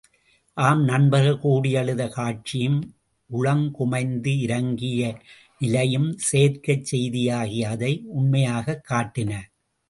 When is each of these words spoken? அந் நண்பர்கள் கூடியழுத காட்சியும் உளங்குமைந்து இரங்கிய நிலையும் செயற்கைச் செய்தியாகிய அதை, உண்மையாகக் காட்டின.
அந் 0.57 0.83
நண்பர்கள் 0.83 1.37
கூடியழுத 1.37 2.07
காட்சியும் 2.07 2.79
உளங்குமைந்து 3.29 4.39
இரங்கிய 4.39 5.03
நிலையும் 5.59 6.17
செயற்கைச் 6.31 6.85
செய்தியாகிய 6.85 7.69
அதை, 7.69 7.93
உண்மையாகக் 8.09 8.85
காட்டின. 8.89 9.31